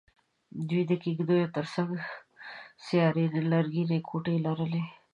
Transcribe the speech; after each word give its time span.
دوی 0.69 0.83
د 0.87 0.91
کېږدیو 1.03 1.51
تر 1.55 1.65
څنګ 1.75 1.91
سیارې 2.85 3.25
لرګینې 3.51 3.99
کوټې 4.09 4.35
لرلې. 4.45 4.83